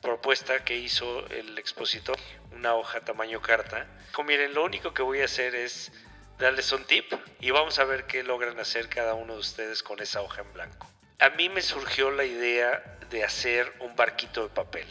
propuesta 0.00 0.64
que 0.64 0.76
hizo 0.76 1.26
el 1.28 1.58
expositor, 1.58 2.18
una 2.52 2.74
hoja 2.74 3.00
tamaño 3.00 3.40
carta. 3.40 3.86
Dijo, 4.08 4.24
miren, 4.24 4.54
lo 4.54 4.64
único 4.64 4.92
que 4.92 5.02
voy 5.02 5.20
a 5.20 5.26
hacer 5.26 5.54
es 5.54 5.92
darles 6.38 6.72
un 6.72 6.84
tip 6.84 7.12
y 7.40 7.50
vamos 7.50 7.78
a 7.78 7.84
ver 7.84 8.06
qué 8.06 8.22
logran 8.22 8.58
hacer 8.58 8.88
cada 8.88 9.14
uno 9.14 9.34
de 9.34 9.40
ustedes 9.40 9.82
con 9.82 10.00
esa 10.00 10.22
hoja 10.22 10.42
en 10.42 10.52
blanco. 10.52 10.90
A 11.18 11.30
mí 11.30 11.48
me 11.48 11.62
surgió 11.62 12.10
la 12.10 12.24
idea 12.24 12.98
de 13.10 13.24
hacer 13.24 13.72
un 13.78 13.94
barquito 13.94 14.42
de 14.42 14.48
papel. 14.48 14.86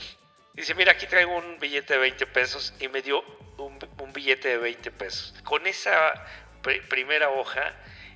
Dice, 0.54 0.76
mira, 0.76 0.94
aquí 0.94 1.08
traigo 1.08 1.36
un 1.36 1.60
billete 1.60 1.94
de 1.94 2.00
20 2.00 2.28
pesos 2.28 2.74
y 2.80 2.88
me 2.88 3.02
dio 3.02 3.24
un, 3.58 3.80
billete 4.14 4.50
de 4.50 4.58
20 4.58 4.92
pesos. 4.92 5.34
Con 5.44 5.66
esa 5.68 6.26
primera 6.90 7.30
hoja, 7.30 7.74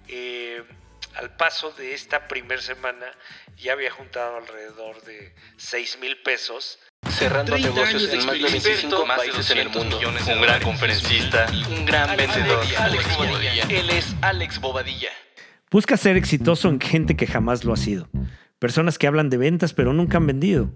eh, 0.08 0.64
al 1.18 1.36
paso 1.36 1.72
de 1.72 1.94
esta 1.94 2.28
primera 2.28 2.62
semana, 2.62 3.06
ya 3.58 3.74
había 3.74 3.92
juntado 3.92 4.38
alrededor 4.38 5.02
de 5.04 5.34
6 5.58 6.00
mil 6.02 6.18
pesos. 6.24 6.80
Cerrando 7.10 7.58
negocios 7.58 8.12
en 8.12 8.26
más 8.26 8.36
de 8.36 8.42
25 8.42 9.06
países 9.06 9.50
en 9.52 9.58
el 9.60 9.70
mundo. 9.70 10.00
Un 10.00 10.42
gran 10.42 10.62
conferencista, 10.62 11.46
un 11.70 11.86
gran 11.86 12.18
vendedor. 12.18 12.66
Alex 12.78 13.18
Bobadilla. 13.18 13.64
Él 13.70 13.90
es 13.90 14.16
Alex 14.22 14.60
Bobadilla. 14.60 15.10
Busca 15.72 15.98
ser 15.98 16.18
exitoso 16.18 16.70
en 16.70 16.80
gente 16.80 17.16
que 17.16 17.28
jamás 17.28 17.64
lo 17.64 17.74
ha 17.74 17.78
sido. 17.78 18.10
Personas 18.60 18.98
que 18.98 19.08
hablan 19.08 19.30
de 19.30 19.38
ventas 19.38 19.74
pero 19.74 19.94
nunca 19.94 20.18
han 20.18 20.28
vendido. 20.28 20.72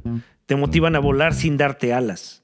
Te 0.46 0.56
motivan 0.56 0.96
a 0.96 1.00
volar 1.00 1.34
sin 1.34 1.58
darte 1.58 1.94
alas. 1.94 2.44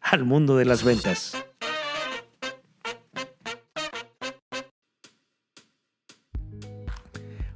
al 0.00 0.24
mundo 0.24 0.56
de 0.56 0.64
las 0.64 0.84
ventas. 0.84 1.36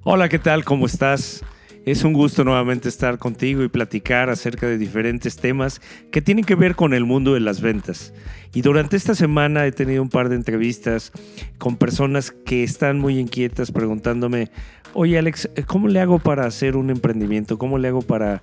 Hola, 0.03 0.29
¿qué 0.29 0.39
tal? 0.39 0.65
¿Cómo 0.65 0.87
estás? 0.87 1.43
Es 1.87 2.03
un 2.03 2.15
gusto 2.15 2.45
nuevamente 2.45 2.89
estar 2.89 3.19
contigo 3.19 3.63
y 3.63 3.69
platicar 3.69 4.31
acerca 4.31 4.67
de 4.67 4.79
diferentes 4.79 5.37
temas 5.37 5.81
que 6.11 6.23
tienen 6.23 6.45
que 6.45 6.55
ver 6.55 6.77
con 6.77 6.95
el 6.95 7.05
mundo 7.05 7.35
de 7.35 7.41
las 7.41 7.61
ventas. 7.61 8.15
Y 8.55 8.63
durante 8.63 8.97
esta 8.97 9.15
semana 9.15 9.67
he 9.67 9.73
tenido 9.73 10.03
un 10.03 10.09
par 10.09 10.29
de 10.29 10.37
entrevistas 10.37 11.13
con 11.59 11.77
personas 11.77 12.31
que 12.31 12.65
están 12.65 12.99
muy 12.99 13.19
inquietas 13.19 13.71
preguntándome, 13.71 14.51
oye 14.95 15.19
Alex, 15.19 15.51
¿cómo 15.67 15.89
le 15.89 16.01
hago 16.01 16.19
para 16.19 16.47
hacer 16.47 16.77
un 16.77 16.89
emprendimiento? 16.89 17.59
¿Cómo 17.59 17.77
le 17.77 17.89
hago 17.89 18.01
para 18.01 18.43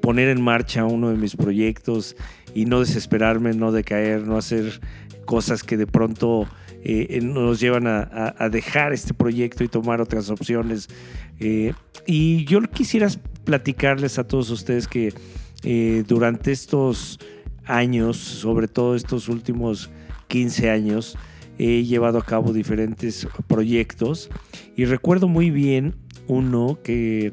poner 0.00 0.28
en 0.28 0.42
marcha 0.42 0.84
uno 0.84 1.10
de 1.10 1.16
mis 1.16 1.36
proyectos 1.36 2.16
y 2.54 2.64
no 2.66 2.80
desesperarme, 2.80 3.54
no 3.54 3.72
decaer, 3.72 4.26
no 4.26 4.36
hacer 4.36 4.80
cosas 5.24 5.62
que 5.62 5.76
de 5.76 5.86
pronto 5.86 6.46
eh, 6.84 7.20
nos 7.22 7.60
llevan 7.60 7.86
a, 7.86 8.48
dejar 8.50 8.92
este 8.92 9.14
proyecto 9.14 9.62
y 9.62 9.68
tomar 9.68 10.00
otras 10.00 10.30
opciones. 10.30 10.88
Eh, 11.38 11.74
y 12.06 12.44
yo 12.44 12.60
quisiera 12.62 13.08
platicarles 13.44 14.18
a 14.18 14.24
todos 14.24 14.50
ustedes 14.50 14.88
que 14.88 15.14
eh, 15.62 16.02
durante 16.08 16.50
estos 16.50 17.20
años, 17.64 18.16
sobre 18.16 18.66
todo 18.66 18.96
estos 18.96 19.28
últimos 19.28 19.90
15 20.26 20.70
años, 20.70 21.16
he 21.58 21.84
llevado 21.84 22.18
a 22.18 22.24
cabo 22.24 22.52
diferentes 22.52 23.28
proyectos 23.46 24.28
y 24.74 24.84
recuerdo 24.84 25.28
muy 25.28 25.50
bien 25.50 25.94
uno 26.26 26.78
que 26.82 27.32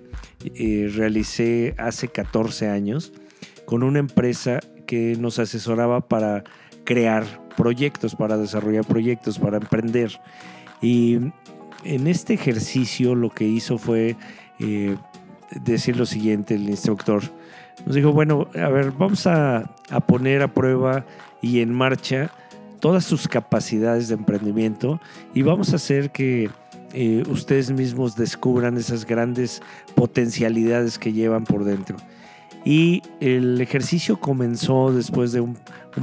realicé 0.94 1.74
hace 1.78 2.10
14 2.10 2.68
años 2.68 3.14
con 3.66 3.82
una 3.82 4.00
empresa 4.00 4.60
que 4.90 5.16
nos 5.20 5.38
asesoraba 5.38 6.02
para 6.02 6.44
crear 6.84 7.24
proyectos, 7.56 8.16
para 8.16 8.38
desarrollar 8.38 8.84
proyectos, 8.86 9.38
para 9.38 9.58
emprender. 9.58 10.20
Y 10.82 11.20
en 11.84 12.08
este 12.08 12.34
ejercicio 12.34 13.14
lo 13.14 13.30
que 13.30 13.46
hizo 13.46 13.78
fue 13.78 14.16
eh, 14.60 14.98
decir 15.64 15.96
lo 15.96 16.08
siguiente, 16.08 16.56
el 16.56 16.68
instructor. 16.68 17.22
Nos 17.86 17.94
dijo, 17.94 18.12
bueno, 18.14 18.48
a 18.56 18.70
ver, 18.70 18.90
vamos 18.90 19.28
a, 19.28 19.76
poner 20.08 20.42
a 20.42 20.48
prueba 20.48 21.06
y 21.40 21.60
en 21.60 21.72
marcha 21.72 22.32
todas 22.80 23.06
sus 23.06 23.28
capacidades 23.28 24.08
de 24.08 24.16
emprendimiento 24.16 25.00
y 25.36 25.44
vamos 25.44 25.72
a 25.72 25.76
hacer 25.76 26.10
que 26.10 26.50
eh, 26.94 27.24
ustedes 27.30 27.70
mismos 27.70 28.16
descubran 28.16 28.76
esas 28.76 29.06
grandes 29.06 29.62
potencialidades 29.94 30.98
que 30.98 31.14
llevan 31.14 31.44
por 31.44 31.64
dentro. 31.64 31.98
Y 32.70 33.02
el 33.20 33.60
ejercicio 33.62 34.20
comenzó 34.20 34.94
después 34.94 35.32
de 35.32 35.42
un, 35.42 35.58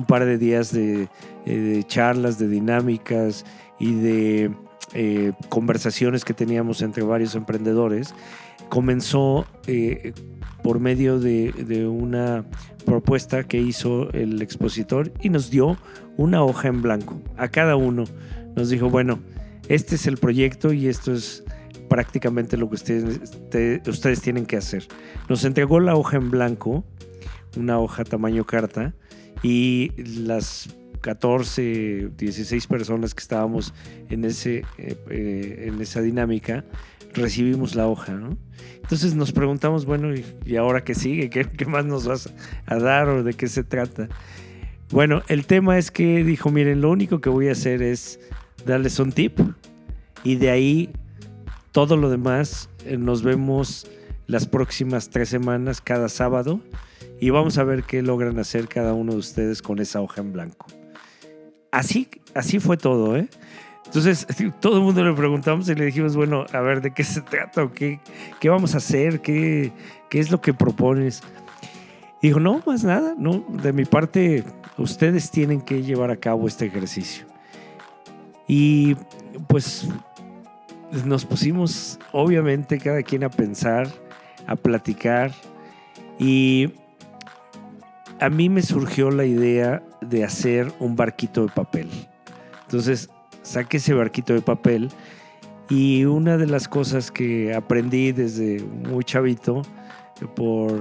par 0.08 0.24
de 0.24 0.36
días 0.36 0.74
eh, 0.74 1.06
de, 1.44 1.84
charlas, 1.86 2.40
de 2.40 2.48
dinámicas 2.48 3.44
y 3.78 3.94
de 3.94 4.50
eh, 4.92 5.32
conversaciones 5.48 6.24
que 6.24 6.34
teníamos 6.34 6.82
entre 6.82 7.04
varios 7.04 7.36
emprendedores. 7.36 8.16
Comenzó 8.68 9.46
eh, 9.68 10.12
por 10.64 10.80
medio 10.80 11.20
de, 11.20 11.52
de, 11.52 11.86
una 11.86 12.44
propuesta 12.84 13.44
que 13.44 13.58
hizo 13.58 14.10
el 14.10 14.42
expositor 14.42 15.12
y 15.20 15.28
nos 15.28 15.50
dio 15.50 15.76
una 16.16 16.42
hoja 16.42 16.66
en 16.66 16.82
blanco 16.82 17.22
a 17.36 17.46
cada 17.46 17.76
uno. 17.76 18.06
Nos 18.56 18.70
dijo, 18.70 18.90
bueno, 18.90 19.20
este 19.68 19.94
es 19.94 20.08
el 20.08 20.16
proyecto 20.16 20.72
y 20.72 20.88
esto 20.88 21.12
es 21.12 21.44
prácticamente 21.88 22.56
lo 22.56 22.68
que 22.68 22.74
ustedes, 22.74 24.20
tienen 24.22 24.46
que 24.46 24.56
hacer. 24.56 24.86
Nos 25.28 25.44
entregó 25.44 25.80
la 25.80 25.96
hoja 25.96 26.16
en 26.16 26.30
blanco, 26.30 26.84
una 27.56 27.78
hoja 27.78 28.04
tamaño 28.04 28.44
carta, 28.44 28.94
y 29.42 29.92
las 29.96 30.68
14, 31.00 32.10
16 32.16 32.66
personas 32.66 33.14
que 33.14 33.20
estábamos 33.20 33.74
en, 34.08 34.24
ese, 34.24 34.64
eh, 34.78 34.96
eh, 35.10 35.64
en 35.68 35.80
esa 35.80 36.00
dinámica, 36.00 36.64
recibimos 37.14 37.74
la 37.74 37.86
hoja, 37.86 38.18
Entonces 38.82 39.14
nos 39.14 39.32
preguntamos, 39.32 39.86
bueno, 39.86 40.08
¿y, 40.44 40.56
ahora 40.56 40.84
qué 40.84 40.94
sigue? 40.94 41.30
¿Qué, 41.30 41.44
¿Qué, 41.44 41.64
más 41.66 41.84
nos 41.84 42.06
vas 42.06 42.32
a 42.66 42.76
dar 42.76 43.08
o 43.08 43.22
de 43.22 43.34
qué 43.34 43.48
se 43.48 43.64
trata? 43.64 44.08
Bueno, 44.90 45.22
el 45.28 45.46
tema 45.46 45.78
es 45.78 45.90
que 45.90 46.22
dijo, 46.22 46.50
miren, 46.50 46.80
lo 46.80 46.90
único 46.90 47.20
que 47.20 47.28
voy 47.28 47.48
a 47.48 47.52
hacer 47.52 47.82
es 47.82 48.20
darles 48.64 48.98
un 48.98 49.12
tip 49.12 49.40
y 50.22 50.36
de 50.36 50.50
ahí 50.50 50.90
todo 51.76 51.98
lo 51.98 52.08
demás 52.08 52.70
eh, 52.86 52.96
nos 52.96 53.22
vemos 53.22 53.86
las 54.26 54.46
próximas 54.46 55.10
tres 55.10 55.28
semanas 55.28 55.82
cada 55.82 56.08
sábado 56.08 56.58
y 57.20 57.28
vamos 57.28 57.58
a 57.58 57.64
ver 57.64 57.82
qué 57.82 58.00
logran 58.00 58.38
hacer 58.38 58.66
cada 58.66 58.94
uno 58.94 59.12
de 59.12 59.18
ustedes 59.18 59.60
con 59.60 59.78
esa 59.78 60.00
hoja 60.00 60.22
en 60.22 60.32
blanco. 60.32 60.68
Así, 61.70 62.08
así 62.34 62.60
fue 62.60 62.78
todo, 62.78 63.14
¿eh? 63.14 63.28
Entonces, 63.84 64.26
todo 64.60 64.78
el 64.78 64.84
mundo 64.84 65.04
le 65.04 65.12
preguntamos 65.12 65.68
y 65.68 65.74
le 65.74 65.84
dijimos, 65.84 66.16
bueno, 66.16 66.46
a 66.50 66.60
ver, 66.60 66.80
¿de 66.80 66.94
qué 66.94 67.04
se 67.04 67.20
trata? 67.20 67.70
¿Qué, 67.70 68.00
qué 68.40 68.48
vamos 68.48 68.72
a 68.72 68.78
hacer? 68.78 69.20
¿Qué, 69.20 69.70
¿Qué 70.08 70.18
es 70.18 70.30
lo 70.30 70.40
que 70.40 70.54
propones? 70.54 71.22
dijo, 72.22 72.40
no, 72.40 72.62
más 72.64 72.84
nada, 72.84 73.14
no, 73.18 73.44
de 73.50 73.74
mi 73.74 73.84
parte, 73.84 74.44
ustedes 74.78 75.30
tienen 75.30 75.60
que 75.60 75.82
llevar 75.82 76.10
a 76.10 76.16
cabo 76.16 76.48
este 76.48 76.64
ejercicio. 76.64 77.26
Y 78.48 78.94
pues 79.46 79.90
nos 81.04 81.24
pusimos 81.24 81.98
obviamente 82.12 82.78
cada 82.78 83.02
quien 83.02 83.24
a 83.24 83.30
pensar, 83.30 83.88
a 84.46 84.56
platicar 84.56 85.32
y 86.18 86.72
a 88.20 88.30
mí 88.30 88.48
me 88.48 88.62
surgió 88.62 89.10
la 89.10 89.24
idea 89.24 89.82
de 90.00 90.24
hacer 90.24 90.72
un 90.78 90.96
barquito 90.96 91.42
de 91.42 91.52
papel. 91.52 91.88
Entonces 92.62 93.10
saqué 93.42 93.76
ese 93.76 93.94
barquito 93.94 94.32
de 94.32 94.40
papel 94.40 94.88
y 95.68 96.04
una 96.04 96.36
de 96.36 96.46
las 96.46 96.68
cosas 96.68 97.10
que 97.10 97.54
aprendí 97.54 98.12
desde 98.12 98.62
muy 98.62 99.04
chavito 99.04 99.62
por 100.34 100.80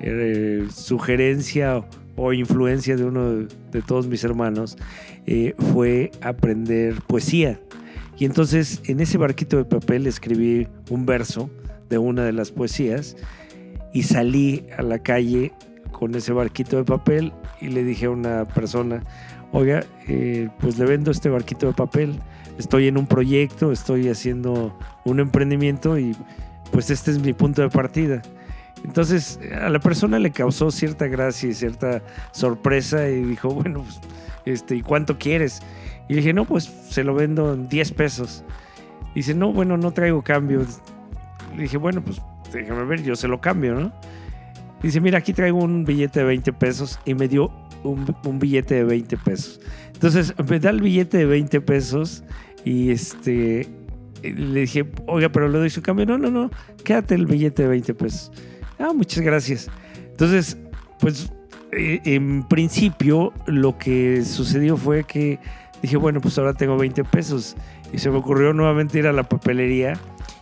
eh, 0.00 0.66
sugerencia 0.74 1.84
o 2.16 2.32
influencia 2.32 2.96
de 2.96 3.04
uno 3.04 3.46
de, 3.70 3.82
todos 3.82 4.06
mis 4.06 4.24
hermanos 4.24 4.76
eh, 5.26 5.54
fue 5.72 6.10
aprender 6.20 7.00
poesía. 7.06 7.60
Y 8.18 8.24
entonces 8.24 8.80
en 8.84 9.00
ese 9.00 9.18
barquito 9.18 9.56
de 9.56 9.64
papel 9.64 10.06
escribí 10.06 10.68
un 10.90 11.04
verso 11.06 11.50
de 11.88 11.98
una 11.98 12.24
de 12.24 12.32
las 12.32 12.50
poesías 12.50 13.16
y 13.92 14.04
salí 14.04 14.66
a 14.76 14.82
la 14.82 14.98
calle 14.98 15.52
con 15.92 16.14
ese 16.14 16.32
barquito 16.32 16.76
de 16.76 16.84
papel 16.84 17.32
y 17.60 17.68
le 17.68 17.84
dije 17.84 18.06
a 18.06 18.10
una 18.10 18.46
persona, 18.48 19.02
oiga, 19.52 19.84
eh, 20.08 20.48
pues 20.60 20.78
le 20.78 20.84
vendo 20.84 21.10
este 21.10 21.28
barquito 21.28 21.66
de 21.66 21.72
papel, 21.72 22.18
estoy 22.58 22.88
en 22.88 22.98
un 22.98 23.06
proyecto, 23.06 23.72
estoy 23.72 24.08
haciendo 24.08 24.76
un 25.04 25.20
emprendimiento 25.20 25.98
y 25.98 26.16
pues 26.72 26.90
este 26.90 27.10
es 27.10 27.18
mi 27.18 27.32
punto 27.32 27.62
de 27.62 27.70
partida. 27.70 28.22
Entonces 28.84 29.38
a 29.60 29.68
la 29.68 29.78
persona 29.78 30.18
le 30.18 30.30
causó 30.30 30.70
cierta 30.70 31.06
gracia 31.06 31.50
y 31.50 31.54
cierta 31.54 32.02
sorpresa 32.32 33.08
y 33.08 33.22
dijo, 33.22 33.50
bueno, 33.50 33.82
pues, 33.82 34.00
este, 34.44 34.76
¿y 34.76 34.82
cuánto 34.82 35.18
quieres? 35.18 35.60
Y 36.08 36.14
le 36.14 36.20
dije, 36.20 36.32
no, 36.32 36.44
pues 36.44 36.64
se 36.64 37.04
lo 37.04 37.14
vendo 37.14 37.54
en 37.54 37.68
10 37.68 37.92
pesos. 37.92 38.44
Y 39.12 39.20
dice, 39.20 39.34
no, 39.34 39.52
bueno, 39.52 39.76
no 39.76 39.92
traigo 39.92 40.22
cambio. 40.22 40.64
Le 41.56 41.62
dije, 41.62 41.76
bueno, 41.76 42.02
pues 42.02 42.20
déjame 42.52 42.84
ver, 42.84 43.02
yo 43.02 43.16
se 43.16 43.28
lo 43.28 43.40
cambio, 43.40 43.74
¿no? 43.74 43.92
Dice, 44.82 45.00
mira, 45.00 45.18
aquí 45.18 45.32
traigo 45.32 45.58
un 45.58 45.84
billete 45.84 46.20
de 46.20 46.26
20 46.26 46.52
pesos 46.52 47.00
y 47.04 47.14
me 47.14 47.28
dio 47.28 47.50
un, 47.82 48.14
un, 48.24 48.38
billete 48.38 48.76
de 48.76 48.84
20 48.84 49.16
pesos. 49.16 49.60
Entonces 49.94 50.34
me 50.48 50.60
da 50.60 50.70
el 50.70 50.80
billete 50.80 51.18
de 51.18 51.26
20 51.26 51.60
pesos 51.62 52.22
y 52.64 52.90
este 52.90 53.68
le 54.22 54.60
dije, 54.60 54.86
oiga, 55.06 55.28
pero 55.28 55.48
le 55.48 55.58
doy 55.58 55.70
su 55.70 55.82
cambio. 55.82 56.06
No, 56.06 56.18
no, 56.18 56.30
no, 56.30 56.50
quédate 56.84 57.14
el 57.14 57.26
billete 57.26 57.62
de 57.62 57.68
20 57.68 57.94
pesos. 57.94 58.32
Ah, 58.78 58.92
muchas 58.94 59.22
gracias. 59.24 59.68
Entonces, 60.10 60.56
pues 61.00 61.32
eh, 61.72 62.00
en 62.04 62.42
principio 62.44 63.32
lo 63.46 63.78
que 63.78 64.24
sucedió 64.24 64.76
fue 64.76 65.04
que 65.04 65.38
dije, 65.82 65.96
bueno, 65.96 66.20
pues 66.20 66.38
ahora 66.38 66.54
tengo 66.54 66.76
20 66.76 67.04
pesos. 67.04 67.56
Y 67.92 67.98
se 67.98 68.10
me 68.10 68.18
ocurrió 68.18 68.52
nuevamente 68.52 68.98
ir 68.98 69.06
a 69.06 69.12
la 69.12 69.24
papelería 69.24 69.94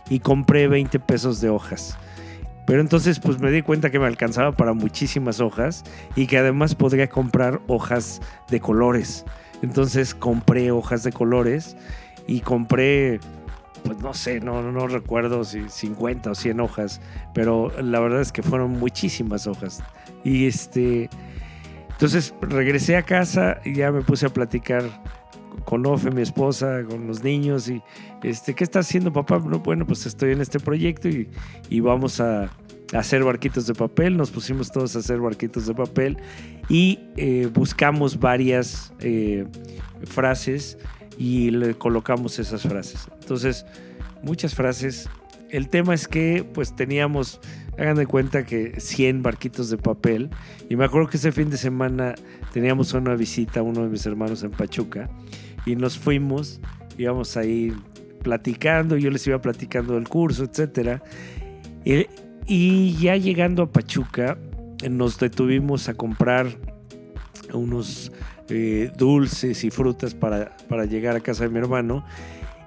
y 0.09 0.19
compré 0.19 0.67
20 0.67 0.99
pesos 0.99 1.41
de 1.41 1.49
hojas. 1.49 1.97
Pero 2.65 2.81
entonces 2.81 3.19
pues 3.19 3.39
me 3.39 3.51
di 3.51 3.61
cuenta 3.61 3.91
que 3.91 3.99
me 3.99 4.07
alcanzaba 4.07 4.51
para 4.51 4.73
muchísimas 4.73 5.39
hojas 5.39 5.83
y 6.15 6.27
que 6.27 6.37
además 6.37 6.73
podría 6.75 7.07
comprar 7.07 7.61
hojas 7.67 8.21
de 8.49 8.59
colores. 8.59 9.25
Entonces 9.61 10.15
compré 10.15 10.71
hojas 10.71 11.03
de 11.03 11.11
colores 11.11 11.77
y 12.27 12.41
compré, 12.41 13.19
pues 13.83 13.99
no 13.99 14.13
sé, 14.13 14.39
no, 14.39 14.63
no 14.71 14.87
recuerdo 14.87 15.43
si 15.43 15.69
50 15.69 16.31
o 16.31 16.35
100 16.35 16.59
hojas, 16.59 17.01
pero 17.33 17.71
la 17.81 17.99
verdad 17.99 18.21
es 18.21 18.31
que 18.31 18.41
fueron 18.41 18.71
muchísimas 18.71 19.45
hojas. 19.45 19.83
Y 20.23 20.47
este, 20.47 21.09
entonces 21.91 22.33
regresé 22.41 22.97
a 22.97 23.03
casa 23.03 23.59
y 23.63 23.75
ya 23.75 23.91
me 23.91 24.01
puse 24.01 24.25
a 24.25 24.29
platicar 24.29 24.83
con 25.63 25.85
Ofe, 25.85 26.11
mi 26.11 26.21
esposa, 26.21 26.83
con 26.89 27.07
los 27.07 27.23
niños 27.23 27.69
y 27.69 27.81
este, 28.23 28.53
¿qué 28.53 28.63
está 28.63 28.79
haciendo 28.79 29.13
papá? 29.13 29.37
Bueno, 29.37 29.85
pues 29.85 30.05
estoy 30.05 30.31
en 30.31 30.41
este 30.41 30.59
proyecto 30.59 31.07
y, 31.07 31.29
y 31.69 31.79
vamos 31.79 32.19
a, 32.19 32.49
hacer 32.93 33.23
barquitos 33.23 33.67
de 33.67 33.73
papel, 33.73 34.17
nos 34.17 34.31
pusimos 34.31 34.71
todos 34.71 34.95
a 34.95 34.99
hacer 34.99 35.19
barquitos 35.19 35.65
de 35.65 35.73
papel 35.73 36.17
y 36.69 36.99
eh, 37.17 37.49
buscamos 37.53 38.19
varias 38.19 38.93
eh, 38.99 39.45
frases 40.03 40.77
y 41.17 41.51
le 41.51 41.75
colocamos 41.75 42.39
esas 42.39 42.63
frases. 42.63 43.07
Entonces, 43.21 43.65
muchas 44.21 44.53
frases. 44.53 45.09
El 45.49 45.69
tema 45.69 45.93
es 45.93 46.07
que 46.07 46.45
pues 46.53 46.75
teníamos, 46.75 47.39
hagan 47.77 47.95
de 47.95 48.07
cuenta 48.07 48.45
que 48.45 48.79
100 48.79 49.21
barquitos 49.23 49.69
de 49.69 49.77
papel 49.77 50.29
y 50.69 50.75
me 50.75 50.85
acuerdo 50.85 51.07
que 51.07 51.17
ese 51.17 51.31
fin 51.31 51.49
de 51.49 51.57
semana 51.57 52.15
teníamos 52.51 52.93
una 52.93 53.15
visita 53.15 53.59
a 53.59 53.63
uno 53.63 53.83
de 53.83 53.89
mis 53.89 54.05
hermanos 54.05 54.43
en 54.43 54.51
Pachuca 54.51 55.09
y 55.65 55.75
nos 55.75 55.97
fuimos, 55.97 56.59
íbamos 56.97 57.37
ahí 57.37 57.73
platicando, 58.23 58.97
yo 58.97 59.11
les 59.11 59.25
iba 59.27 59.39
platicando 59.41 59.93
del 59.95 60.07
curso, 60.07 60.45
etcétera. 60.45 61.01
Y, 61.83 62.07
y 62.47 62.95
ya 62.97 63.15
llegando 63.17 63.63
a 63.63 63.71
Pachuca, 63.71 64.37
nos 64.89 65.19
detuvimos 65.19 65.89
a 65.89 65.93
comprar 65.93 66.47
unos 67.53 68.11
eh, 68.49 68.91
dulces 68.97 69.63
y 69.63 69.71
frutas 69.71 70.13
para, 70.13 70.55
para 70.69 70.85
llegar 70.85 71.15
a 71.15 71.19
casa 71.19 71.43
de 71.43 71.49
mi 71.49 71.59
hermano. 71.59 72.05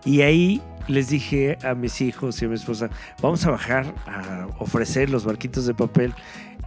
Y 0.05 0.23
ahí 0.23 0.63
les 0.89 1.09
dije 1.09 1.59
a 1.63 1.75
mis 1.75 2.01
hijos 2.01 2.41
y 2.41 2.47
a 2.47 2.49
mi 2.49 2.55
esposa, 2.55 2.91
vamos 3.23 3.45
a 3.47 3.51
bajar 3.51 3.95
a 4.07 4.49
ofrecer 4.59 5.11
los 5.11 5.25
barquitos 5.25 5.67
de 5.67 5.75
papel. 5.75 6.15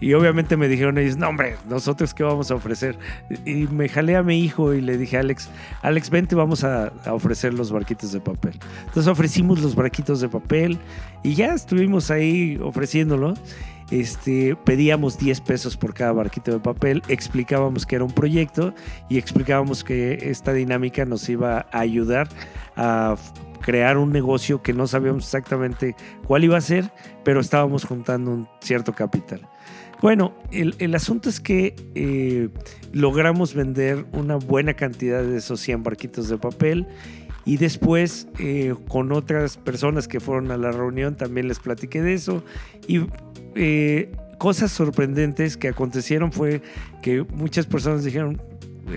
Y 0.01 0.15
obviamente 0.15 0.57
me 0.57 0.67
dijeron 0.67 0.97
ellos, 0.97 1.15
no 1.15 1.29
hombre, 1.29 1.55
nosotros 1.69 2.15
qué 2.15 2.23
vamos 2.23 2.49
a 2.49 2.55
ofrecer. 2.55 2.97
Y 3.45 3.67
me 3.67 3.87
jalé 3.87 4.15
a 4.15 4.23
mi 4.23 4.39
hijo 4.39 4.73
y 4.73 4.81
le 4.81 4.97
dije 4.97 5.17
Alex, 5.17 5.49
Alex, 5.83 6.09
vente, 6.09 6.33
vamos 6.35 6.63
a, 6.63 6.91
ofrecer 7.05 7.53
los 7.53 7.71
barquitos 7.71 8.11
de 8.11 8.19
papel. 8.19 8.59
Entonces 8.79 9.07
ofrecimos 9.07 9.61
los 9.61 9.75
barquitos 9.75 10.19
de 10.19 10.27
papel 10.27 10.79
y 11.21 11.35
ya 11.35 11.53
estuvimos 11.53 12.09
ahí 12.09 12.59
ofreciéndolo. 12.61 13.35
Este, 13.91 14.55
pedíamos 14.55 15.19
10 15.19 15.41
pesos 15.41 15.77
por 15.77 15.93
cada 15.93 16.13
barquito 16.13 16.51
de 16.51 16.59
papel, 16.59 17.03
explicábamos 17.09 17.85
que 17.85 17.97
era 17.97 18.05
un 18.05 18.11
proyecto 18.11 18.73
y 19.09 19.17
explicábamos 19.17 19.83
que 19.83 20.29
esta 20.31 20.53
dinámica 20.53 21.03
nos 21.03 21.27
iba 21.27 21.67
a 21.71 21.79
ayudar 21.79 22.29
a 22.77 23.17
crear 23.61 23.97
un 23.97 24.11
negocio 24.11 24.61
que 24.61 24.73
no 24.73 24.87
sabíamos 24.87 25.25
exactamente 25.25 25.95
cuál 26.25 26.45
iba 26.45 26.57
a 26.57 26.61
ser, 26.61 26.89
pero 27.25 27.41
estábamos 27.41 27.83
juntando 27.83 28.31
un 28.31 28.47
cierto 28.61 28.93
capital. 28.93 29.50
Bueno, 30.01 30.33
el, 30.51 30.95
asunto 30.95 31.29
es 31.29 31.39
que 31.39 31.75
eh, 31.93 32.49
logramos 32.91 33.53
vender 33.53 34.07
una 34.13 34.35
buena 34.35 34.73
cantidad 34.73 35.21
de 35.21 35.37
esos 35.37 35.59
100 35.61 35.83
barquitos 35.83 36.27
de 36.27 36.39
papel 36.39 36.87
y 37.45 37.57
después 37.57 38.27
eh, 38.39 38.73
con 38.87 39.11
otras 39.11 39.57
personas 39.57 40.07
que 40.07 40.19
fueron 40.19 40.49
a 40.49 40.57
la 40.57 40.71
reunión 40.71 41.15
también 41.15 41.47
les 41.47 41.59
platiqué 41.59 42.01
de 42.01 42.15
eso 42.15 42.43
y 42.87 43.01
eh, 43.53 44.11
cosas 44.39 44.71
sorprendentes 44.71 45.55
que 45.55 45.67
acontecieron 45.67 46.31
fue 46.31 46.63
que 47.03 47.21
muchas 47.21 47.67
personas 47.67 48.03
dijeron, 48.03 48.41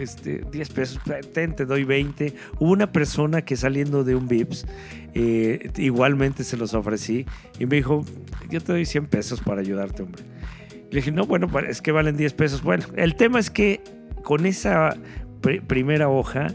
este, 0.01 0.41
10 0.51 0.69
pesos, 0.71 1.01
te 1.35 1.67
doy 1.67 1.85
20. 1.85 2.33
Hubo 2.59 2.73
una 2.73 2.91
persona 2.91 3.43
que 3.43 3.57
saliendo 3.57 4.05
de 4.05 4.15
un 4.15 4.27
VIPS, 4.27 4.65
igualmente 5.77 6.45
se 6.45 6.57
los 6.57 6.73
ofrecí 6.73 7.27
y 7.59 7.67
me 7.67 7.77
dijo, 7.77 8.07
yo 8.49 8.63
te 8.63 8.73
doy 8.73 8.87
100 8.87 9.07
pesos 9.07 9.43
para 9.43 9.61
ayudarte, 9.61 10.03
hombre. 10.03 10.23
Le 10.95 11.01
dije, 11.01 11.11
no, 11.11 11.27
bueno, 11.27 11.49
es 11.69 11.83
que 11.83 11.91
valen 11.91 12.17
10 12.17 12.35
pesos. 12.35 12.63
Bueno, 12.63 12.85
el 12.95 13.17
tema 13.17 13.41
es 13.41 13.51
que 13.51 13.83
con 14.23 14.47
esa 14.47 14.97
primera 15.67 16.09
hoja, 16.09 16.47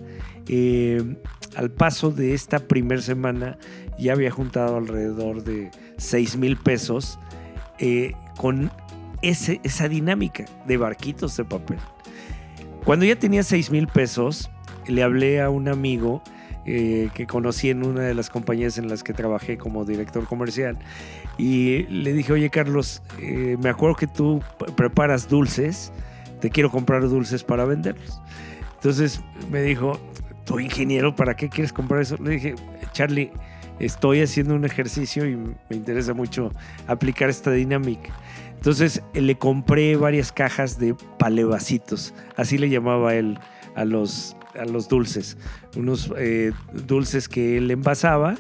eh, 0.48 1.04
al 1.58 1.72
paso 1.72 2.10
de 2.10 2.34
esta 2.34 2.60
primera 2.60 3.02
semana, 3.02 3.58
ya 3.98 4.14
había 4.14 4.32
juntado 4.32 4.78
alrededor 4.78 5.44
de 5.44 5.72
6 5.98 6.38
mil 6.38 6.56
pesos 6.56 7.20
eh, 7.80 8.14
con 8.38 8.72
ese, 9.22 9.60
esa 9.66 9.90
dinámica 9.90 10.46
de 10.66 10.78
barquitos 10.78 11.36
de 11.36 11.44
papel. 11.44 11.80
Cuando 12.86 13.06
ya 13.06 13.20
tenía 13.20 13.44
6 13.44 13.72
mil 13.72 13.88
pesos, 13.88 14.50
le 14.88 15.04
hablé 15.04 15.42
a 15.42 15.50
un 15.50 15.68
amigo 15.68 16.24
eh, 16.72 17.10
que 17.16 17.26
conocí 17.26 17.72
en 17.72 17.84
una 17.84 18.02
de 18.02 18.14
las 18.14 18.30
compañías 18.30 18.78
en 18.78 18.90
las 18.90 19.02
que 19.02 19.12
trabajé 19.12 19.58
como 19.58 19.86
director 19.86 20.28
comercial. 20.28 20.78
Y 21.36 21.88
le 21.88 22.14
dije, 22.14 22.32
oye 22.32 22.52
Carlos, 22.52 23.02
eh, 23.20 23.58
me 23.60 23.70
acuerdo 23.70 23.96
que 23.96 24.06
tú 24.06 24.44
preparas 24.76 25.28
dulces, 25.28 25.92
te 26.42 26.52
quiero 26.52 26.70
comprar 26.70 27.02
dulces 27.10 27.44
para 27.44 27.66
venderlos. 27.66 28.22
Entonces 28.76 29.20
me 29.50 29.64
dijo, 29.64 30.00
tú 30.46 30.60
ingeniero, 30.60 31.16
¿para 31.16 31.36
qué 31.36 31.50
quieres 31.50 31.74
comprar 31.74 32.02
eso? 32.02 32.18
Le 32.18 32.30
dije, 32.30 32.54
Charlie, 32.92 33.32
estoy 33.80 34.22
haciendo 34.22 34.54
un 34.54 34.64
ejercicio 34.64 35.28
y 35.28 35.38
me 35.38 35.76
interesa 35.76 36.14
mucho 36.14 36.52
aplicar 36.86 37.32
esta 37.32 37.50
dinámica. 37.50 38.12
Entonces 38.54 39.02
le 39.16 39.40
compré 39.40 39.96
varias 39.96 40.32
cajas 40.32 40.78
de 40.78 40.94
palevacitos, 41.18 42.14
así 42.36 42.60
le 42.60 42.70
llamaba 42.70 43.16
él 43.16 43.40
a 43.74 43.86
los, 43.86 44.36
a 44.60 44.66
los 44.66 44.88
dulces, 44.88 45.38
unos 45.76 46.12
eh, 46.18 46.52
dulces 46.88 47.30
que 47.30 47.58
él 47.58 47.72
envasaba 47.72 48.36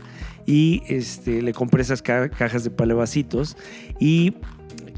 y 0.45 0.81
este, 0.87 1.41
le 1.41 1.53
compré 1.53 1.81
esas 1.81 2.01
cajas 2.01 2.63
de 2.63 2.71
palevacitos 2.71 3.55
y 3.99 4.33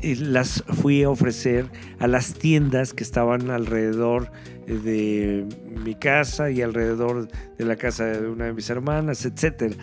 las 0.01 0.63
fui 0.67 1.03
a 1.03 1.09
ofrecer 1.09 1.65
a 1.99 2.07
las 2.07 2.33
tiendas 2.33 2.93
que 2.93 3.03
estaban 3.03 3.51
alrededor 3.51 4.31
de 4.65 5.45
mi 5.83 5.95
casa 5.95 6.49
y 6.49 6.61
alrededor 6.61 7.27
de 7.57 7.65
la 7.65 7.75
casa 7.75 8.05
de 8.05 8.27
una 8.27 8.45
de 8.45 8.53
mis 8.53 8.69
hermanas, 8.69 9.25
etc. 9.25 9.73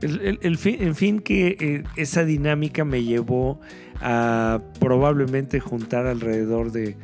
en 0.00 0.94
fin, 0.94 1.20
que 1.20 1.56
eh, 1.60 1.84
esa 1.96 2.24
dinámica 2.24 2.84
me 2.84 3.04
llevó 3.04 3.60
a 4.00 4.60
probablemente 4.80 5.60
juntar 5.60 6.06
alrededor 6.06 6.72
de 6.72 6.96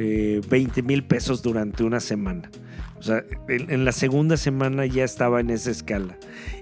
20 0.00 0.82
mil 0.82 1.04
pesos 1.04 1.42
durante 1.42 1.84
una 1.84 2.00
semana. 2.00 2.50
O 2.98 3.02
sea, 3.02 3.24
en, 3.48 3.84
la 3.84 3.92
segunda 3.92 4.36
semana 4.36 4.84
ya 4.84 5.04
estaba 5.04 5.40
en 5.40 5.50
esa 5.50 5.70
escala. 5.70 6.18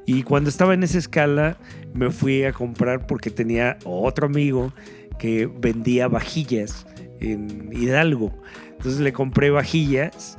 Y 0.06 0.22
cuando 0.22 0.50
estaba 0.50 0.74
en 0.74 0.84
esa 0.84 0.98
escala, 0.98 1.56
me 1.94 2.10
fui 2.10 2.44
a 2.44 2.52
comprar 2.52 3.06
porque 3.06 3.30
tenía 3.30 3.78
otro 3.84 4.26
amigo 4.26 4.72
que 5.18 5.46
vendía 5.46 6.06
vajillas 6.06 6.86
en 7.20 7.70
Hidalgo. 7.72 8.32
Entonces 8.70 9.00
le 9.00 9.12
compré 9.12 9.50
vajillas 9.50 10.36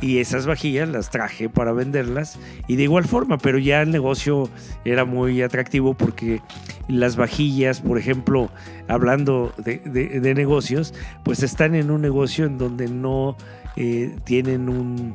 y 0.00 0.18
esas 0.18 0.46
vajillas 0.46 0.88
las 0.88 1.10
traje 1.10 1.48
para 1.48 1.72
venderlas 1.72 2.38
y 2.66 2.76
de 2.76 2.84
igual 2.84 3.04
forma, 3.04 3.38
pero 3.38 3.58
ya 3.58 3.82
el 3.82 3.90
negocio 3.90 4.48
era 4.84 5.04
muy 5.04 5.42
atractivo 5.42 5.94
porque 5.94 6.40
las 6.88 7.16
vajillas, 7.16 7.80
por 7.80 7.98
ejemplo, 7.98 8.50
hablando 8.88 9.52
de, 9.58 10.34
negocios, 10.34 10.94
pues 11.22 11.42
están 11.42 11.74
en 11.74 11.90
un 11.90 12.02
negocio 12.02 12.44
en 12.46 12.58
donde 12.58 12.88
no 12.88 13.36
eh, 13.76 14.16
tienen 14.24 14.68
un 14.68 15.14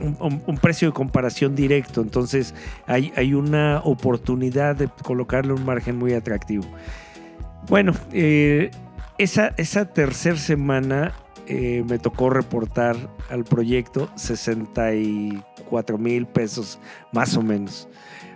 un, 0.00 0.58
precio 0.60 0.88
de 0.88 0.94
comparación 0.94 1.54
directo. 1.54 2.00
Entonces 2.00 2.54
hay, 2.86 3.12
hay 3.16 3.34
una 3.34 3.80
oportunidad 3.84 4.76
de 4.76 4.88
colocarle 5.02 5.52
un 5.52 5.64
margen 5.64 5.96
muy 5.96 6.14
atractivo. 6.14 6.64
Bueno, 7.68 7.92
eh, 8.12 8.70
esa, 9.18 9.54
esa 9.56 9.86
tercera 9.86 10.36
semana 10.36 11.12
eh, 11.46 11.84
me 11.88 11.98
tocó 11.98 12.30
reportar 12.30 12.96
al 13.30 13.44
proyecto 13.44 14.10
64 14.16 15.98
mil 15.98 16.26
pesos 16.26 16.78
más 17.12 17.36
o 17.36 17.42
menos. 17.42 17.88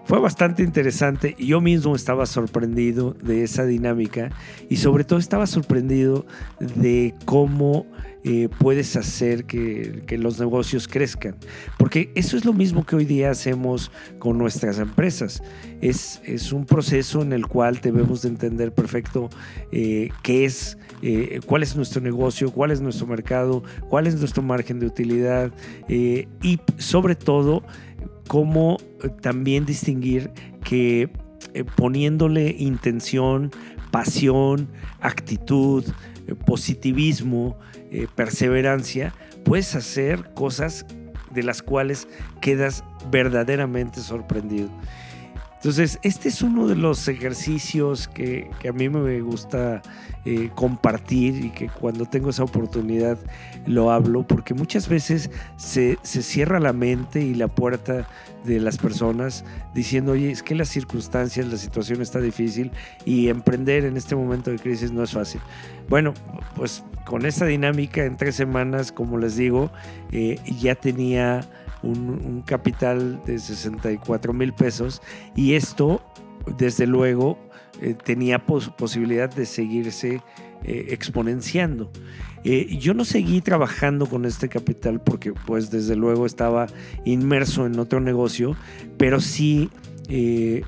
Fue 0.08 0.18
bastante 0.20 0.62
interesante 0.62 1.34
y 1.36 1.48
yo 1.48 1.60
mismo 1.60 1.94
estaba 1.94 2.24
sorprendido 2.24 3.14
de 3.22 3.42
esa 3.44 3.66
dinámica 3.66 4.30
y 4.70 4.76
sobre 4.76 5.04
todo 5.04 5.18
estaba 5.18 5.46
sorprendido 5.46 6.24
de 6.60 7.14
cómo 7.26 7.84
eh, 8.24 8.48
puedes 8.58 8.96
hacer 8.96 9.44
que, 9.44 10.02
los 10.18 10.40
negocios 10.40 10.88
crezcan. 10.88 11.36
Porque 11.76 12.10
eso 12.14 12.38
es 12.38 12.46
lo 12.46 12.54
mismo 12.54 12.86
que 12.86 12.96
hoy 12.96 13.04
día 13.04 13.30
hacemos 13.30 13.92
con 14.18 14.38
nuestras 14.38 14.78
empresas. 14.78 15.42
Es, 15.82 16.22
es 16.24 16.52
un 16.52 16.64
proceso 16.64 17.20
en 17.20 17.34
el 17.34 17.46
cual 17.46 17.80
debemos 17.82 18.22
de 18.22 18.30
entender 18.30 18.72
perfecto 18.72 19.28
eh, 19.72 20.08
qué 20.22 20.46
es, 20.46 20.78
eh, 21.02 21.40
cuál 21.44 21.62
es 21.62 21.76
nuestro 21.76 22.00
negocio, 22.00 22.50
cuál 22.50 22.70
es 22.70 22.80
nuestro 22.80 23.06
mercado, 23.06 23.62
cuál 23.90 24.06
es 24.06 24.18
nuestro 24.18 24.42
margen 24.42 24.80
de 24.80 24.86
utilidad 24.86 25.52
y 25.86 26.60
sobre 26.78 27.14
todo 27.14 27.62
cómo 28.28 28.76
también 29.20 29.66
distinguir 29.66 30.30
que 30.62 31.10
poniéndole 31.76 32.54
intención, 32.58 33.50
pasión, 33.90 34.68
actitud, 35.00 35.84
positivismo, 36.46 37.58
eh, 37.90 38.06
perseverancia, 38.14 39.14
puedes 39.44 39.74
hacer 39.74 40.30
cosas 40.34 40.86
de 41.30 41.42
las 41.42 41.62
cuales 41.62 42.08
quedas 42.40 42.84
verdaderamente 43.10 44.00
sorprendido. 44.00 44.68
Entonces, 45.58 45.98
este 46.02 46.28
es 46.28 46.40
uno 46.40 46.68
de 46.68 46.76
los 46.76 47.08
ejercicios 47.08 48.06
que, 48.06 48.48
a 48.68 48.72
mí 48.72 48.88
me 48.88 49.20
gusta 49.20 49.82
eh, 50.24 50.50
compartir 50.54 51.44
y 51.44 51.50
que 51.50 51.68
cuando 51.68 52.06
tengo 52.06 52.30
esa 52.30 52.44
oportunidad 52.44 53.18
lo 53.66 53.90
hablo, 53.90 54.24
porque 54.24 54.54
muchas 54.54 54.88
veces 54.88 55.32
se, 55.56 55.98
se, 56.02 56.22
cierra 56.22 56.60
la 56.60 56.72
mente 56.72 57.22
y 57.22 57.34
la 57.34 57.48
puerta 57.48 58.06
de 58.44 58.60
las 58.60 58.78
personas 58.78 59.44
diciendo, 59.74 60.12
oye, 60.12 60.30
es 60.30 60.44
que 60.44 60.54
las 60.54 60.68
circunstancias, 60.68 61.48
la 61.48 61.56
situación 61.56 62.02
está 62.02 62.20
difícil 62.20 62.70
y 63.04 63.26
emprender 63.26 63.84
en 63.84 63.96
este 63.96 64.14
momento 64.14 64.52
de 64.52 64.60
crisis 64.60 64.92
no 64.92 65.02
es 65.02 65.10
fácil. 65.10 65.40
Bueno, 65.88 66.14
pues 66.54 66.84
con 67.04 67.26
esta 67.26 67.46
dinámica 67.46 68.04
en 68.04 68.16
tres 68.16 68.36
semanas, 68.36 68.92
como 68.92 69.18
les 69.18 69.36
digo, 69.36 69.72
eh, 70.12 70.38
ya 70.60 70.76
tenía 70.76 71.40
un, 71.82 72.42
capital 72.46 73.20
de 73.24 73.38
64 73.38 74.32
mil 74.32 74.52
pesos 74.52 75.02
y 75.34 75.54
esto, 75.54 76.02
desde 76.56 76.86
luego, 76.86 77.38
eh, 77.80 77.94
tenía 77.94 78.44
posibilidad 78.44 79.32
de 79.32 79.46
seguirse 79.46 80.22
eh, 80.64 80.86
exponenciando. 80.90 81.90
Eh, 82.44 82.76
yo 82.78 82.94
no 82.94 83.04
seguí 83.04 83.40
trabajando 83.40 84.06
con 84.06 84.24
este 84.24 84.48
capital 84.48 85.00
porque 85.00 85.32
pues 85.32 85.70
desde 85.70 85.94
luego 85.94 86.26
estaba 86.26 86.66
inmerso 87.04 87.66
en 87.66 87.78
otro 87.78 88.00
negocio, 88.00 88.56
pero 88.96 89.20
sí 89.20 89.70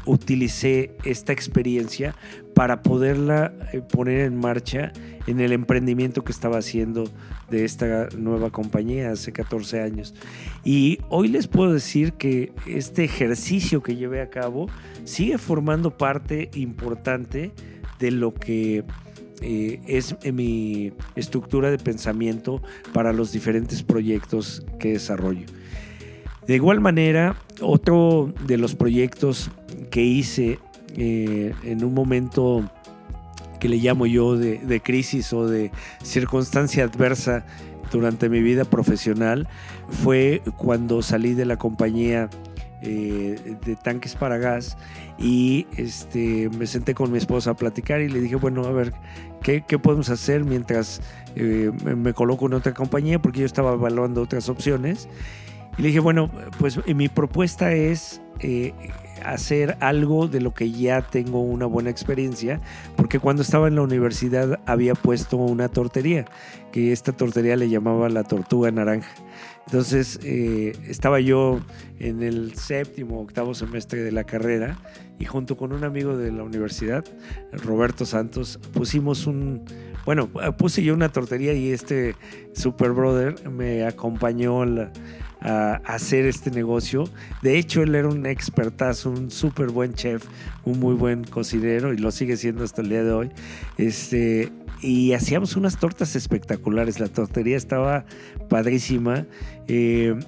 utilicé 0.04 0.94
esta 1.02 1.32
experiencia 1.32 2.14
para 2.54 2.82
poderla 2.82 3.54
poner 3.90 4.20
en 4.20 4.36
marcha 4.36 4.92
en 5.26 5.40
el 5.40 5.52
emprendimiento 5.52 6.24
que 6.24 6.32
estaba 6.32 6.58
haciendo 6.58 7.04
de 7.50 7.64
esta 7.64 8.08
nueva 8.16 8.50
compañía 8.50 9.10
hace 9.10 9.32
14 9.32 9.80
años. 9.80 10.14
Y 10.64 10.98
hoy 11.08 11.28
les 11.28 11.48
puedo 11.48 11.72
decir 11.72 12.12
que 12.14 12.52
este 12.66 13.04
ejercicio 13.04 13.82
que 13.82 13.96
llevé 13.96 14.20
a 14.20 14.30
cabo 14.30 14.68
sigue 15.04 15.38
formando 15.38 15.96
parte 15.96 16.50
importante 16.54 17.52
de 17.98 18.10
lo 18.10 18.32
que 18.32 18.84
eh, 19.42 19.80
es 19.86 20.16
mi 20.32 20.92
estructura 21.16 21.70
de 21.70 21.78
pensamiento 21.78 22.62
para 22.92 23.12
los 23.12 23.32
diferentes 23.32 23.82
proyectos 23.82 24.64
que 24.78 24.92
desarrollo. 24.92 25.46
De 26.46 26.56
igual 26.56 26.80
manera, 26.80 27.36
otro 27.60 28.32
de 28.46 28.58
los 28.58 28.74
proyectos 28.74 29.50
que 29.90 30.02
hice 30.02 30.58
eh, 30.96 31.54
en 31.62 31.84
un 31.84 31.94
momento 31.94 32.68
que 33.60 33.68
le 33.68 33.76
llamo 33.76 34.06
yo 34.06 34.36
de, 34.36 34.80
crisis 34.82 35.32
o 35.32 35.46
de 35.46 35.70
circunstancia 36.02 36.84
adversa 36.84 37.44
durante 37.92 38.28
mi 38.28 38.40
vida 38.40 38.64
profesional 38.64 39.48
fue 39.88 40.42
cuando 40.56 41.02
salí 41.02 41.34
de 41.34 41.44
la 41.44 41.56
compañía 41.56 42.28
eh, 42.82 43.56
de 43.64 43.76
tanques 43.76 44.14
para 44.14 44.38
gas 44.38 44.76
y 45.18 45.66
este, 45.76 46.48
me 46.56 46.66
senté 46.66 46.94
con 46.94 47.12
mi 47.12 47.18
esposa 47.18 47.50
a 47.50 47.54
platicar 47.54 48.00
y 48.00 48.08
le 48.08 48.20
dije, 48.20 48.36
bueno, 48.36 48.64
a 48.64 48.72
ver, 48.72 48.94
¿qué, 49.42 49.62
podemos 49.78 50.08
hacer 50.08 50.44
mientras 50.44 51.02
eh, 51.36 51.70
me 51.84 52.14
coloco 52.14 52.46
en 52.46 52.54
otra 52.54 52.72
compañía? 52.72 53.20
Porque 53.20 53.40
yo 53.40 53.46
estaba 53.46 53.74
evaluando 53.74 54.22
otras 54.22 54.48
opciones. 54.48 55.08
Y 55.78 55.82
le 55.82 55.88
dije, 55.88 56.00
bueno, 56.00 56.30
pues 56.58 56.78
mi 56.94 57.08
propuesta 57.08 57.72
es 57.72 58.20
eh, 58.40 58.72
hacer 59.24 59.76
algo 59.80 60.28
de 60.28 60.40
lo 60.40 60.54
que 60.54 60.70
ya 60.70 61.02
tengo 61.02 61.40
una 61.40 61.66
buena 61.66 61.90
experiencia, 61.90 62.60
porque 62.96 63.18
cuando 63.18 63.42
estaba 63.42 63.68
en 63.68 63.74
la 63.76 63.82
universidad 63.82 64.60
había 64.66 64.94
puesto 64.94 65.36
una 65.36 65.68
tortería, 65.68 66.24
que 66.72 66.92
esta 66.92 67.12
tortería 67.12 67.56
le 67.56 67.68
llamaba 67.68 68.08
la 68.08 68.24
tortuga 68.24 68.70
naranja. 68.70 69.10
Entonces 69.66 70.18
eh, 70.24 70.72
estaba 70.88 71.20
yo 71.20 71.60
en 71.98 72.22
el 72.22 72.54
séptimo, 72.54 73.20
octavo 73.20 73.54
semestre 73.54 74.02
de 74.02 74.10
la 74.10 74.24
carrera 74.24 74.78
y 75.18 75.26
junto 75.26 75.56
con 75.56 75.72
un 75.72 75.84
amigo 75.84 76.16
de 76.16 76.32
la 76.32 76.42
universidad, 76.42 77.04
Roberto 77.52 78.04
Santos, 78.04 78.58
pusimos 78.72 79.26
un, 79.26 79.64
bueno, 80.06 80.28
puse 80.56 80.82
yo 80.82 80.94
una 80.94 81.10
tortería 81.10 81.52
y 81.52 81.70
este 81.70 82.16
super 82.52 82.92
brother 82.92 83.48
me 83.48 83.84
acompañó 83.84 84.64
la, 84.64 84.90
a 85.40 85.80
hacer 85.84 86.26
este 86.26 86.50
negocio. 86.50 87.04
De 87.42 87.58
hecho, 87.58 87.82
él 87.82 87.94
era 87.94 88.08
un 88.08 88.26
expertazo, 88.26 89.10
un 89.10 89.30
súper 89.30 89.68
buen 89.68 89.94
chef, 89.94 90.24
un 90.64 90.78
muy 90.78 90.94
buen 90.94 91.24
cocinero 91.24 91.92
y 91.92 91.96
lo 91.96 92.10
sigue 92.10 92.36
siendo 92.36 92.64
hasta 92.64 92.82
el 92.82 92.88
día 92.88 93.04
de 93.04 93.12
hoy. 93.12 93.30
Este, 93.78 94.52
y 94.82 95.12
hacíamos 95.12 95.56
unas 95.56 95.78
tortas 95.78 96.16
espectaculares. 96.16 97.00
La 97.00 97.08
tortería 97.08 97.56
estaba 97.56 98.04
padrísima. 98.48 99.26
Eh, 99.68 100.18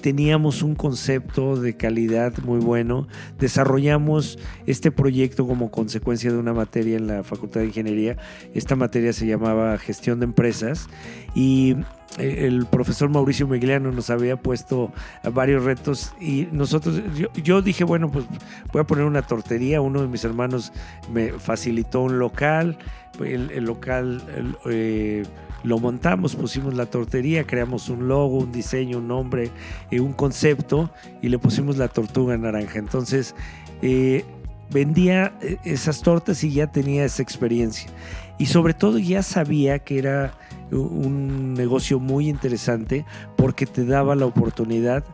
teníamos 0.00 0.62
un 0.62 0.74
concepto 0.74 1.56
de 1.56 1.76
calidad 1.76 2.36
muy 2.38 2.60
bueno. 2.60 3.06
Desarrollamos 3.38 4.38
este 4.66 4.90
proyecto 4.90 5.46
como 5.46 5.70
consecuencia 5.70 6.30
de 6.30 6.38
una 6.38 6.52
materia 6.52 6.96
en 6.96 7.06
la 7.06 7.24
Facultad 7.24 7.60
de 7.60 7.66
Ingeniería. 7.66 8.16
Esta 8.54 8.76
materia 8.76 9.12
se 9.12 9.26
llamaba 9.26 9.76
Gestión 9.78 10.20
de 10.20 10.24
Empresas 10.24 10.88
y 11.34 11.76
eh, 12.18 12.46
el 12.46 12.66
profesor 12.66 13.08
Mauricio 13.08 13.48
Migliano 13.48 13.90
nos 13.90 14.10
había 14.10 14.36
puesto 14.36 14.92
varios 15.32 15.64
retos 15.64 16.12
y 16.20 16.48
nosotros, 16.52 17.00
yo, 17.42 17.62
dije, 17.62 17.84
bueno, 17.84 18.10
pues 18.10 18.24
voy 18.72 18.82
a 18.82 18.84
poner 18.84 19.04
una 19.04 19.22
tortería, 19.22 19.80
uno 19.80 20.00
de 20.00 20.08
mis 20.08 20.24
hermanos 20.24 20.72
me 21.12 21.32
facilitó 21.32 22.02
un 22.02 22.18
local, 22.18 22.78
el, 23.20 23.64
local 23.64 24.22
eh, 24.70 25.24
lo 25.64 25.78
montamos, 25.78 26.36
pusimos 26.36 26.74
la 26.74 26.86
tortería, 26.86 27.44
creamos 27.44 27.88
un 27.88 28.06
logo, 28.06 28.38
un 28.38 28.52
diseño, 28.52 28.98
un 28.98 29.08
nombre, 29.08 29.50
eh, 29.90 29.98
un 29.98 30.12
concepto 30.12 30.90
y 31.20 31.28
le 31.28 31.38
pusimos 31.38 31.76
la 31.76 31.88
tortuga 31.88 32.36
naranja. 32.36 32.78
Entonces, 32.78 33.34
vendía 34.70 35.36
esas 35.64 36.00
tortas 36.02 36.44
y 36.44 36.52
ya 36.52 36.68
tenía 36.68 37.04
esa 37.04 37.22
experiencia. 37.22 37.90
Y 38.38 38.46
sobre 38.46 38.74
todo 38.74 38.98
ya 38.98 39.22
sabía 39.22 39.80
que 39.80 39.98
era 39.98 40.34
un 40.70 41.54
negocio 41.54 42.00
muy 42.00 42.28
interesante 42.28 43.04
porque 43.36 43.66
te 43.66 43.84
daba 43.84 44.14
la 44.14 44.26
oportunidad 44.26 45.04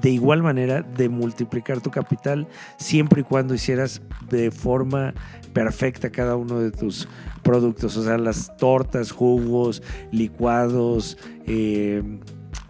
de 0.00 0.10
igual 0.10 0.42
manera 0.42 0.82
de 0.82 1.08
multiplicar 1.08 1.80
tu 1.80 1.90
capital 1.90 2.48
siempre 2.78 3.20
y 3.20 3.24
cuando 3.24 3.54
hicieras 3.54 4.02
de 4.28 4.50
forma 4.50 5.14
perfecta 5.52 6.10
cada 6.10 6.36
uno 6.36 6.58
de 6.58 6.70
tus 6.70 7.08
productos, 7.42 7.96
o 7.96 8.04
sea, 8.04 8.18
las 8.18 8.56
tortas, 8.56 9.12
jugos, 9.12 9.82
licuados, 10.10 11.18
eh, 11.46 12.02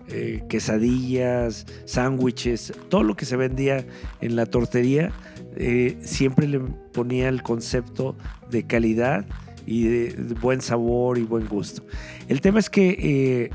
eh, 0.09 0.43
quesadillas, 0.49 1.67
sándwiches, 1.87 2.75
todo 2.89 3.03
lo 3.03 3.17
que 3.17 3.25
se 3.25 3.37
vendía 3.37 3.87
en 4.21 4.37
la 4.37 4.47
tortería, 4.47 5.13
eh, 5.57 5.97
siempre 6.03 6.47
le 6.47 6.61
ponía 6.61 7.29
el 7.29 7.43
concepto 7.43 8.17
de 8.51 8.65
calidad 8.67 9.25
y 9.67 9.85
de, 9.85 10.35
buen 10.41 10.61
sabor 10.61 11.19
y 11.19 11.23
buen 11.23 11.47
gusto. 11.47 11.85
El 12.29 12.41
tema 12.41 12.59
es 12.59 12.71
que 12.71 13.51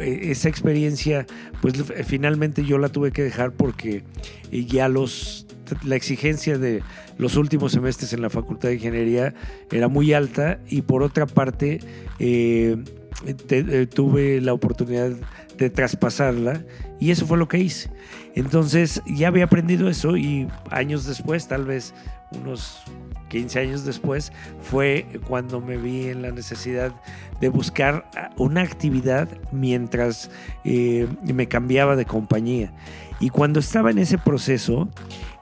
eh, 0.00 0.30
esa 0.30 0.48
experiencia, 0.48 1.26
pues 1.62 1.74
finalmente 2.06 2.64
yo 2.64 2.78
la 2.78 2.88
tuve 2.88 3.12
que 3.12 3.22
dejar 3.22 3.52
porque 3.52 4.04
ya 4.50 4.88
los, 4.88 5.46
la 5.84 5.96
exigencia 5.96 6.58
de 6.58 6.82
los 7.18 7.36
últimos 7.36 7.72
semestres 7.72 8.12
en 8.12 8.22
la 8.22 8.30
Facultad 8.30 8.68
de 8.68 8.74
Ingeniería 8.74 9.34
era 9.70 9.88
muy 9.88 10.12
alta 10.12 10.58
y 10.68 10.82
por 10.82 11.02
otra 11.02 11.26
parte 11.26 11.80
eh, 12.18 12.76
eh, 13.24 13.86
tuve 13.92 14.40
la 14.40 14.52
oportunidad 14.52 15.12
de 15.56 15.70
traspasarla 15.70 16.62
y 17.00 17.10
eso 17.10 17.26
fue 17.26 17.38
lo 17.38 17.48
que 17.48 17.58
hice. 17.58 17.90
Entonces 18.34 19.02
ya 19.06 19.28
había 19.28 19.44
aprendido 19.44 19.88
eso 19.88 20.16
y 20.16 20.46
años 20.70 21.06
después, 21.06 21.48
tal 21.48 21.64
vez 21.64 21.94
unos 22.32 22.82
15 23.28 23.58
años 23.58 23.84
después, 23.84 24.32
fue 24.62 25.06
cuando 25.26 25.60
me 25.60 25.76
vi 25.76 26.08
en 26.08 26.22
la 26.22 26.30
necesidad 26.30 26.92
de 27.40 27.48
buscar 27.48 28.10
una 28.36 28.62
actividad 28.62 29.28
mientras 29.52 30.30
eh, 30.64 31.06
me 31.22 31.48
cambiaba 31.48 31.96
de 31.96 32.04
compañía. 32.04 32.72
Y 33.18 33.30
cuando 33.30 33.60
estaba 33.60 33.90
en 33.90 33.98
ese 33.98 34.18
proceso, 34.18 34.88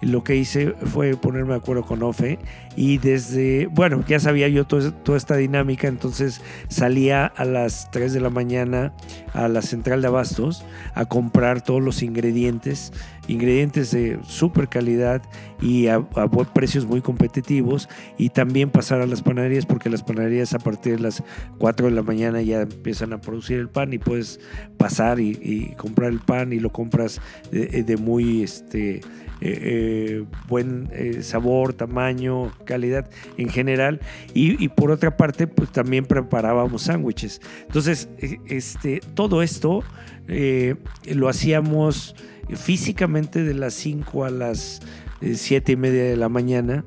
lo 0.04 0.24
que 0.24 0.36
hice 0.36 0.72
fue 0.72 1.16
ponerme 1.16 1.50
de 1.50 1.58
acuerdo 1.58 1.84
con 1.84 2.02
OFE 2.02 2.38
y 2.76 2.98
desde, 2.98 3.66
bueno, 3.66 4.04
ya 4.06 4.18
sabía 4.18 4.48
yo 4.48 4.64
toda 4.66 5.16
esta 5.16 5.36
dinámica, 5.36 5.86
entonces 5.86 6.40
salía 6.68 7.26
a 7.26 7.44
las 7.44 7.90
3 7.92 8.12
de 8.12 8.20
la 8.20 8.30
mañana 8.30 8.92
a 9.32 9.48
la 9.48 9.62
central 9.62 10.00
de 10.00 10.08
abastos 10.08 10.64
a 10.94 11.04
comprar 11.04 11.62
todos 11.62 11.82
los 11.82 12.02
ingredientes, 12.02 12.92
ingredientes 13.28 13.90
de 13.90 14.18
super 14.26 14.68
calidad 14.68 15.22
y 15.60 15.86
a, 15.86 16.04
precios 16.52 16.84
muy 16.84 17.00
competitivos 17.00 17.88
y 18.18 18.30
también 18.30 18.70
pasar 18.70 19.00
a 19.00 19.06
las 19.06 19.22
panaderías 19.22 19.66
porque 19.66 19.88
las 19.88 20.02
panaderías 20.02 20.52
a 20.54 20.58
partir 20.58 20.96
de 20.96 21.02
las 21.02 21.22
4 21.58 21.86
de 21.86 21.92
la 21.92 22.02
mañana 22.02 22.42
ya 22.42 22.62
empiezan 22.62 23.12
a 23.12 23.20
producir 23.20 23.58
el 23.58 23.68
pan 23.68 23.92
y 23.92 23.98
puedes 23.98 24.40
pasar 24.76 25.20
y, 25.20 25.74
comprar 25.76 26.10
el 26.10 26.20
pan 26.20 26.52
y 26.52 26.60
lo 26.60 26.70
compras 26.70 27.20
de, 27.50 27.96
muy 27.96 28.42
este, 28.42 29.00
eh, 29.40 29.58
eh, 29.62 30.24
buen 30.48 30.88
eh, 30.92 31.22
sabor, 31.22 31.72
tamaño, 31.74 32.52
calidad 32.64 33.10
en 33.36 33.48
general. 33.48 34.00
Y, 34.32 34.68
por 34.68 34.90
otra 34.90 35.16
parte, 35.16 35.46
pues 35.46 35.70
también 35.70 36.06
preparábamos 36.06 36.82
sándwiches. 36.82 37.40
Entonces, 37.62 38.08
este, 38.48 39.00
todo 39.14 39.42
esto 39.42 39.82
lo 40.26 41.28
hacíamos 41.28 42.14
físicamente 42.54 43.42
de 43.42 43.54
las 43.54 43.74
5 43.74 44.24
a 44.24 44.30
las 44.30 44.80
7 45.20 45.72
y 45.72 45.76
media 45.76 46.04
de 46.04 46.16
la 46.16 46.28
mañana. 46.28 46.84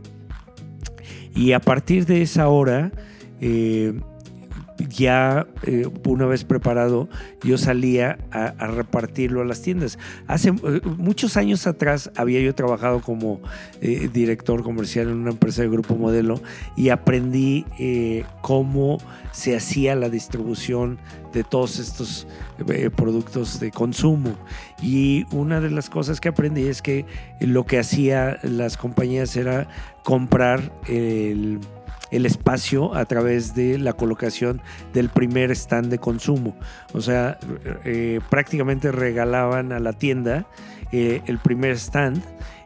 Y 1.36 1.51
a 1.51 1.60
partir 1.60 2.06
de 2.06 2.22
esa 2.24 2.48
hora, 2.48 2.92
ya 4.77 5.48
eh, 5.63 5.88
una 6.05 6.25
vez 6.25 6.43
preparado, 6.43 7.10
yo 7.43 7.57
salía 7.57 8.17
a, 8.31 8.67
repartirlo 8.67 9.41
a 9.41 9.46
las 9.46 9.62
tiendas. 9.62 9.98
Hace 10.27 10.50
eh, 10.50 10.81
muchos 10.98 11.38
años 11.38 11.67
atrás 11.67 12.12
había 12.15 12.41
yo 12.41 12.53
trabajado 12.53 13.01
como 13.01 13.41
eh, 13.81 14.10
director 14.12 14.63
comercial 14.63 15.07
en 15.10 15.15
una 15.15 15.31
empresa 15.31 15.62
de 15.62 15.69
Grupo 15.69 15.96
Modelo 15.96 16.41
y 16.75 16.89
aprendí 16.89 17.65
cómo 18.41 18.98
se 19.31 19.55
hacía 19.55 19.96
la 19.96 20.10
distribución 20.10 21.00
de 21.34 21.43
todos 21.43 21.79
estos 21.79 22.27
productos 22.96 23.60
de 23.60 23.72
consumo. 23.72 24.36
Y 24.81 25.25
una 25.31 25.60
de 25.60 25.69
las 25.69 25.89
cosas 25.89 26.19
que 26.19 26.29
aprendí 26.29 26.67
es 26.67 26.81
que 26.81 27.05
lo 27.39 27.65
que 27.65 27.79
hacía 27.79 28.39
las 28.43 28.77
compañías 28.77 29.36
era 29.36 29.67
comprar 30.03 30.72
el 30.88 31.60
el 32.12 32.26
espacio 32.26 32.96
a 32.96 33.06
través 33.06 33.56
de 33.56 33.78
la 33.78 33.94
colocación 33.94 34.62
del 34.94 35.10
primer 35.10 35.52
stand 35.52 35.90
de 35.90 36.00
consumo. 36.00 36.56
O 36.94 37.02
sea, 37.02 37.38
eh, 37.86 38.20
prácticamente 38.30 38.92
regalaban 38.92 39.72
a 39.72 39.80
la 39.80 39.94
tienda 39.94 40.46
eh, 40.92 41.22
el 41.26 41.38
primer 41.40 41.78
stand 41.78 42.22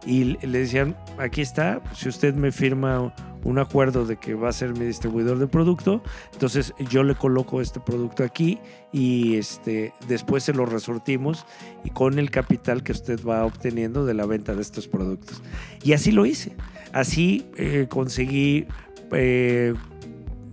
y 0.05 0.37
le 0.45 0.59
decían, 0.59 0.95
aquí 1.17 1.41
está, 1.41 1.81
si 1.93 2.09
usted 2.09 2.33
me 2.33 2.51
firma 2.51 3.13
un 3.43 3.59
acuerdo 3.59 4.05
de 4.05 4.17
que 4.17 4.33
va 4.33 4.49
a 4.49 4.51
ser 4.51 4.73
mi 4.73 4.85
distribuidor 4.85 5.39
de 5.39 5.47
producto, 5.47 6.01
entonces 6.33 6.73
yo 6.89 7.03
le 7.03 7.15
coloco 7.15 7.61
este 7.61 7.79
producto 7.79 8.23
aquí 8.23 8.59
y 8.91 9.35
este, 9.35 9.93
después 10.07 10.43
se 10.43 10.53
lo 10.53 10.65
resortimos 10.65 11.45
y 11.83 11.89
con 11.89 12.19
el 12.19 12.29
capital 12.29 12.83
que 12.83 12.91
usted 12.91 13.19
va 13.23 13.45
obteniendo 13.45 14.05
de 14.05 14.13
la 14.13 14.25
venta 14.25 14.55
de 14.55 14.61
estos 14.61 14.87
productos. 14.87 15.41
Y 15.83 15.93
así 15.93 16.11
lo 16.11 16.25
hice. 16.25 16.53
Así 16.93 17.45
eh, 17.55 17.87
conseguí 17.89 18.67
eh, 19.13 19.73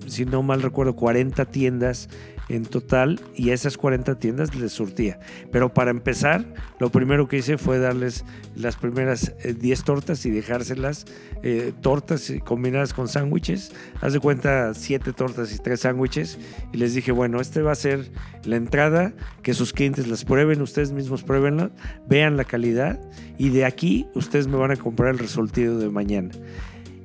si 0.07 0.25
no 0.25 0.43
mal 0.43 0.63
recuerdo, 0.63 0.97
40 0.97 1.45
tiendas 1.47 2.09
en 2.49 2.65
total 2.65 3.21
y 3.37 3.51
esas 3.51 3.77
40 3.77 4.19
tiendas 4.19 4.55
les 4.55 4.73
surtía. 4.73 5.21
Pero 5.53 5.73
para 5.73 5.91
empezar, 5.91 6.47
lo 6.79 6.91
primero 6.91 7.29
que 7.29 7.39
hice 7.39 7.59
fue 7.59 7.79
darles 7.79 8.25
las 8.57 8.77
primeras 8.77 9.35
10 9.45 9.79
eh, 9.79 9.83
tortas 9.85 10.25
y 10.27 10.31
dejárselas 10.31 11.07
eh, 11.43 11.73
tortas 11.81 12.33
combinadas 12.45 12.95
con 12.95 13.09
sándwiches. 13.09 13.73
Haz 14.01 14.15
de 14.15 14.21
cuenta 14.21 14.73
7 14.75 15.13
tortas 15.13 15.55
y 15.55 15.59
3 15.59 15.81
sándwiches 15.81 16.39
y 16.73 16.79
les 16.79 16.95
dije, 16.95 17.13
bueno, 17.13 17.41
este 17.41 17.63
va 17.63 17.73
a 17.73 17.77
ser 17.77 18.11
la 18.45 18.57
entrada, 18.57 19.13
que 19.43 19.55
sus 19.55 19.73
clientes 19.73 20.09
las 20.09 20.25
prueben, 20.25 20.63
ustedes 20.63 20.93
mismos 20.93 21.23
pruébenla, 21.23 21.71
vean 22.09 22.37
la 22.37 22.45
calidad 22.45 22.99
y 23.37 23.51
de 23.51 23.67
aquí 23.67 24.07
ustedes 24.15 24.47
me 24.47 24.57
van 24.57 24.71
a 24.71 24.77
comprar 24.77 25.11
el 25.11 25.19
resultado 25.19 25.79
de 25.79 25.91
mañana. 25.91 26.31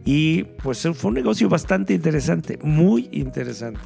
Y 0.05 0.43
pues 0.43 0.87
fue 0.95 1.09
un 1.09 1.13
negocio 1.13 1.47
bastante 1.49 1.93
interesante, 1.93 2.59
muy 2.61 3.09
interesante. 3.11 3.79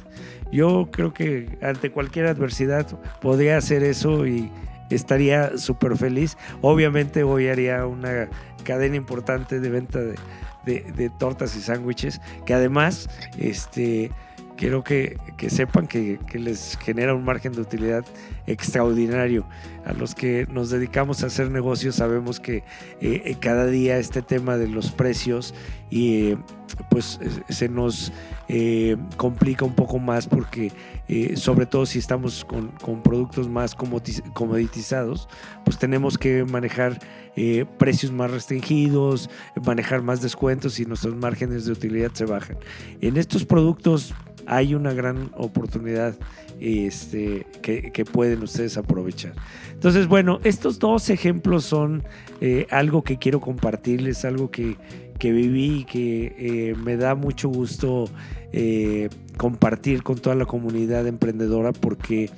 Yo 0.50 0.88
creo 0.90 1.12
que 1.14 1.58
ante 1.62 1.90
cualquier 1.90 2.26
adversidad 2.26 2.86
podría 3.20 3.56
hacer 3.56 3.82
eso 3.84 4.26
y 4.26 4.50
estaría 4.90 5.56
súper 5.58 5.96
feliz. 5.96 6.36
Obviamente 6.60 7.22
hoy 7.22 7.48
haría 7.48 7.86
una 7.86 8.28
cadena 8.64 8.96
importante 8.96 9.60
de 9.60 9.70
venta 9.70 10.00
de, 10.00 10.16
de 10.64 11.10
tortas 11.18 11.54
y 11.56 11.60
sándwiches, 11.60 12.20
que 12.44 12.54
además 12.54 13.08
este, 13.38 14.10
quiero 14.58 14.82
que, 14.82 15.16
sepan 15.48 15.86
que, 15.86 16.18
les 16.34 16.76
genera 16.78 17.14
un 17.14 17.24
margen 17.24 17.52
de 17.52 17.62
utilidad 17.62 18.04
extraordinario. 18.46 19.46
A 19.88 19.94
los 19.94 20.14
que 20.14 20.46
nos 20.52 20.68
dedicamos 20.68 21.22
a 21.22 21.28
hacer 21.28 21.50
negocios 21.50 21.94
sabemos 21.94 22.40
que 22.40 22.58
eh, 23.00 23.22
eh, 23.24 23.36
cada 23.40 23.64
día 23.64 23.96
este 23.96 24.20
tema 24.20 24.58
de 24.58 24.68
los 24.68 24.90
precios 24.90 25.54
y 25.88 26.32
eh, 26.32 26.38
pues 26.90 27.18
se 27.48 27.70
nos 27.70 28.12
complica 29.16 29.64
un 29.64 29.74
poco 29.74 29.98
más 29.98 30.26
porque 30.26 30.72
sobre 31.36 31.66
todo 31.66 31.84
si 31.84 31.98
estamos 31.98 32.44
con, 32.46 33.02
productos 33.02 33.48
más 33.48 33.74
comoditizados, 33.74 35.28
pues 35.64 35.78
tenemos 35.78 36.16
que 36.16 36.44
manejar 36.44 36.98
precios 37.78 38.10
más 38.10 38.30
restringidos, 38.30 39.28
manejar 39.64 40.02
más 40.02 40.22
descuentos 40.22 40.80
y 40.80 40.86
nuestros 40.86 41.14
márgenes 41.14 41.66
de 41.66 41.72
utilidad 41.72 42.12
se 42.14 42.24
bajan. 42.24 42.56
En 43.02 43.18
estos 43.18 43.44
productos 43.44 44.14
hay 44.46 44.74
una 44.74 44.94
gran 44.94 45.30
oportunidad 45.36 46.14
este, 46.58 47.46
que, 47.62 48.04
pueden 48.04 48.42
ustedes 48.42 48.76
aprovechar. 48.76 49.34
Entonces, 49.78 50.08
bueno, 50.08 50.40
estos 50.42 50.80
dos 50.80 51.08
ejemplos 51.08 51.64
son 51.64 52.02
eh, 52.40 52.66
algo 52.68 53.04
que 53.04 53.16
quiero 53.16 53.40
compartirles, 53.40 54.24
algo 54.24 54.50
que, 54.50 54.76
viví 55.22 55.80
y 55.80 55.84
que 55.84 56.34
eh, 56.36 56.74
me 56.74 56.96
da 56.96 57.14
mucho 57.14 57.48
gusto 57.48 58.06
eh, 58.52 59.08
compartir 59.36 60.02
con 60.02 60.18
toda 60.18 60.34
la 60.34 60.46
comunidad 60.46 61.06
emprendedora 61.06 61.72
porque 61.72 62.28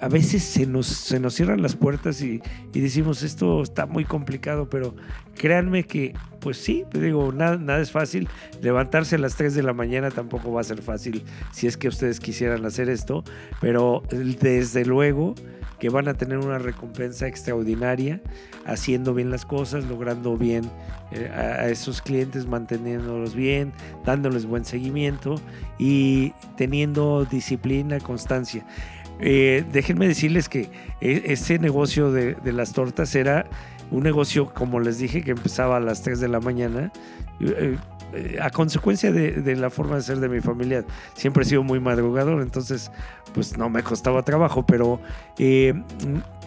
a 0.00 0.08
veces 0.08 0.44
se 0.44 0.64
nos, 0.64 0.86
se 0.86 1.20
nos 1.20 1.34
cierran 1.34 1.60
las 1.60 1.76
puertas 1.76 2.22
y, 2.22 2.40
decimos 2.72 3.22
esto 3.22 3.62
está 3.62 3.84
muy 3.84 4.06
complicado, 4.06 4.70
pero 4.70 4.94
créanme 5.34 5.84
que, 5.84 6.14
pues 6.40 6.56
sí, 6.56 6.84
digo, 6.94 7.32
nada, 7.32 7.58
nada 7.58 7.82
es 7.82 7.90
fácil. 7.90 8.30
Levantarse 8.62 9.16
a 9.16 9.18
las 9.18 9.36
3 9.36 9.54
de 9.54 9.62
la 9.62 9.74
mañana 9.74 10.10
tampoco 10.10 10.52
va 10.52 10.62
a 10.62 10.64
ser 10.64 10.80
fácil 10.80 11.22
si 11.52 11.66
es 11.66 11.76
que 11.76 11.88
ustedes 11.88 12.18
quisieran 12.18 12.64
hacer 12.64 12.88
esto, 12.88 13.24
pero 13.60 14.02
desde 14.40 14.86
luego 14.86 15.34
que 15.78 15.88
van 15.88 16.08
a 16.08 16.14
tener 16.14 16.38
una 16.38 16.58
recompensa 16.58 17.26
extraordinaria 17.26 18.20
haciendo 18.64 19.14
bien 19.14 19.30
las 19.30 19.44
cosas, 19.44 19.84
logrando 19.84 20.36
bien 20.36 20.70
eh, 21.12 21.28
a 21.28 21.68
esos 21.68 22.02
clientes, 22.02 22.46
manteniéndolos 22.46 23.34
bien, 23.34 23.72
dándoles 24.04 24.46
buen 24.46 24.64
seguimiento 24.64 25.40
y 25.78 26.32
teniendo 26.56 27.24
disciplina, 27.24 28.00
constancia. 28.00 28.64
Eh, 29.20 29.64
déjenme 29.72 30.08
decirles 30.08 30.48
que 30.48 30.70
e, 31.00 31.22
ese 31.26 31.58
negocio 31.58 32.12
de, 32.12 32.36
las 32.52 32.72
tortas 32.72 33.14
era 33.14 33.46
un 33.90 34.02
negocio, 34.02 34.52
como 34.52 34.80
les 34.80 34.98
dije, 34.98 35.22
que 35.22 35.30
empezaba 35.30 35.76
a 35.76 35.80
las 35.80 36.02
3 36.02 36.20
de 36.20 36.28
la 36.28 36.40
mañana. 36.40 36.92
Eh, 37.40 37.76
eh, 38.14 38.38
a 38.40 38.50
consecuencia 38.50 39.10
de, 39.12 39.56
la 39.56 39.68
forma 39.68 39.96
de 39.96 40.02
ser 40.02 40.20
de 40.20 40.28
mi 40.28 40.40
familia, 40.40 40.84
siempre 41.14 41.42
he 41.42 41.46
sido 41.46 41.62
muy 41.62 41.80
madrugador, 41.80 42.40
entonces 42.40 42.90
pues 43.34 43.58
no 43.58 43.68
me 43.68 43.82
costaba 43.82 44.22
trabajo, 44.22 44.64
pero 44.64 45.00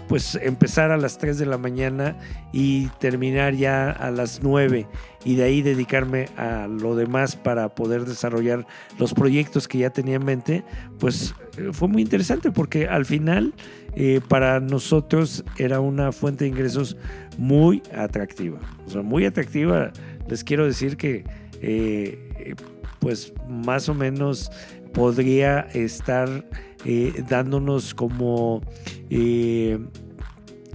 pues 0.10 0.34
empezar 0.41 0.89
a 0.89 0.97
las 0.97 1.19
3 1.19 1.38
de 1.38 1.45
la 1.45 1.60
mañana 1.60 2.15
y 2.52 2.88
terminar 2.99 3.54
ya 3.54 3.91
a 3.91 4.10
las 4.10 4.41
9 4.41 4.88
y 5.23 5.36
de 5.36 5.43
ahí 5.43 5.62
dedicarme 5.62 6.30
a 6.36 6.67
lo 6.67 6.95
demás 6.95 7.36
para 7.36 7.69
poder 7.69 8.06
desarrollar 8.06 8.65
los 8.97 9.13
proyectos 9.13 9.67
que 9.67 9.78
ya 9.78 9.91
tenía 9.91 10.15
en 10.15 10.25
mente, 10.25 10.63
pues 10.97 11.36
eh, 11.58 11.69
fue 11.73 11.88
muy 11.88 12.02
interesante 12.02 12.52
porque 12.52 12.88
al 12.88 13.06
final 13.06 13.54
eh, 13.95 14.19
para 14.28 14.60
nosotros 14.60 15.43
era 15.58 15.80
una 15.80 16.12
fuente 16.12 16.45
de 16.45 16.49
ingresos 16.49 16.97
muy 17.38 17.84
atractiva. 17.95 18.60
O 18.88 18.89
sea, 18.89 19.04
muy 19.04 19.25
atractiva. 19.25 19.91
Les 20.30 20.44
quiero 20.44 20.65
decir 20.65 20.96
que 20.96 21.24
eh, 21.62 22.56
pues 23.00 23.34
más 23.48 23.89
o 23.89 23.94
menos 23.94 24.52
podría 24.94 25.62
estar 25.74 26.46
eh, 26.86 27.24
dándonos 27.28 27.94
como 27.94 28.62
eh, 29.10 29.80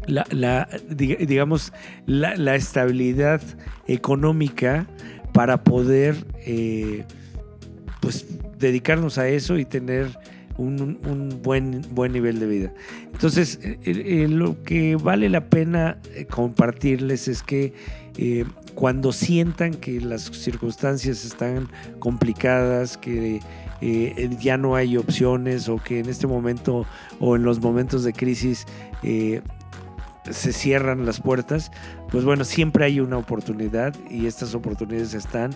la, 0.07 0.69
digamos 0.90 1.73
la, 2.07 2.55
estabilidad 2.55 3.40
económica 3.87 4.87
para 5.33 5.62
poder 5.64 6.17
pues 8.01 8.27
dedicarnos 8.59 9.17
a 9.19 9.29
eso 9.29 9.57
y 9.57 9.64
tener 9.64 10.09
un, 10.59 11.40
buen, 11.43 11.83
buen 11.90 12.12
nivel 12.12 12.38
de 12.38 12.47
vida. 12.47 12.75
Entonces, 13.12 13.59
lo 13.85 14.62
que 14.62 14.97
vale 14.97 15.29
la 15.31 15.49
pena 15.49 15.99
compartirles 16.31 17.29
es 17.29 17.43
que 17.43 17.73
cuando 18.75 19.13
sientan 19.13 19.75
que 19.75 20.01
las 20.01 20.25
circunstancias 20.25 21.25
están 21.25 21.69
complicadas, 21.99 22.97
que 22.97 23.41
ya 24.41 24.57
no 24.57 24.77
hay 24.77 24.97
opciones 24.97 25.69
o 25.69 25.77
que 25.77 25.99
en 26.01 26.09
este 26.09 26.27
momento 26.27 26.87
o 27.21 27.37
en 27.37 27.43
los 27.43 27.61
momentos 27.61 28.05
de 28.05 28.13
crisis 28.13 28.67
se 30.31 30.53
cierran 30.53 31.05
las 31.05 31.21
puertas, 31.21 31.71
pues 32.11 32.25
bueno, 32.25 32.45
siempre 32.45 32.87
hay 32.87 33.01
una 33.01 33.19
oportunidad 33.19 33.95
y 34.11 34.27
estas 34.27 34.55
oportunidades 34.55 35.13
están 35.13 35.55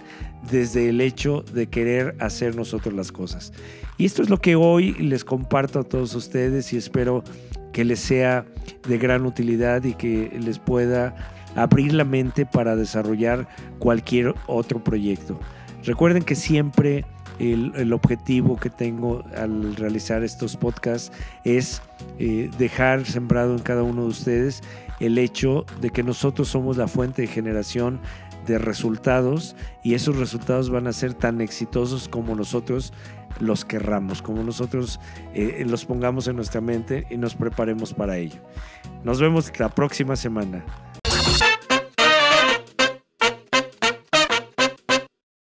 desde 0.51 0.91
el 0.91 1.01
hecho 1.01 1.43
de 1.55 1.69
querer 1.69 2.17
hacer 2.21 2.55
nosotros 2.55 2.93
las 2.93 3.11
cosas. 3.11 3.53
Y 3.97 4.05
esto 4.05 4.23
es 4.23 4.29
lo 4.29 4.41
que 4.41 4.57
hoy 4.57 4.93
les 4.95 5.25
comparto 5.25 5.81
a 5.81 5.85
todos 5.85 6.15
ustedes 6.15 6.73
y 6.73 6.77
espero 6.77 7.25
que 7.73 7.85
les 7.85 8.01
sea 8.01 8.45
de 8.87 8.99
gran 8.99 9.25
utilidad 9.25 9.85
y 9.85 9.95
que 9.95 10.39
les 10.39 10.59
pueda 10.59 11.15
abrir 11.57 11.93
la 11.93 12.05
mente 12.05 12.47
para 12.47 12.77
desarrollar 12.77 13.49
cualquier 13.79 14.35
otro 14.47 14.83
proyecto. 14.83 15.39
Recuerden 15.85 16.23
que 16.23 16.35
siempre 16.35 17.05
el, 17.39 17.93
objetivo 17.93 18.57
que 18.57 18.71
tengo 18.71 19.25
al 19.37 19.77
realizar 19.77 20.25
estos 20.25 20.57
podcasts 20.57 21.13
es 21.45 21.83
eh, 22.19 22.51
dejar 22.59 23.05
sembrado 23.07 23.55
en 23.55 23.61
cada 23.61 23.83
uno 23.83 24.03
de 24.03 24.09
ustedes 24.09 24.63
el 25.01 25.19
hecho 25.19 25.65
de 25.81 25.91
que 25.91 26.03
nosotros 26.03 26.49
somos 26.49 26.77
la 26.77 26.89
fuente 26.89 27.23
de 27.23 27.29
generación 27.29 28.01
de 28.47 28.59
resultados 28.59 29.55
y 29.85 29.95
esos 29.95 30.17
resultados 30.17 30.71
van 30.71 30.87
a 30.87 30.93
ser 30.93 31.15
tan 31.15 31.41
exitosos 31.41 32.09
como 32.09 32.35
nosotros 32.35 32.93
los 33.41 33.65
querramos, 33.65 34.23
como 34.23 34.43
nosotros 34.43 34.99
eh, 35.35 35.65
los 35.69 35.85
pongamos 35.85 36.27
en 36.27 36.37
nuestra 36.37 36.61
mente 36.61 37.07
y 37.11 37.19
nos 37.19 37.35
preparemos 37.35 37.95
para 37.95 38.17
ello. 38.17 38.41
Nos 39.05 39.21
vemos 39.21 39.53
la 39.59 39.69
próxima 39.69 40.17
semana. 40.17 40.65